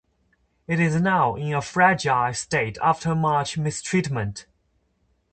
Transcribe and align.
It 0.65 0.79
is 0.79 0.99
now 0.99 1.35
in 1.35 1.53
a 1.53 1.61
fragile 1.61 2.33
state 2.33 2.79
after 2.81 3.13
much 3.13 3.55
mistreatment. 3.55 4.47